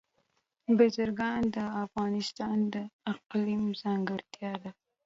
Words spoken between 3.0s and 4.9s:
اقلیم ځانګړتیا ده.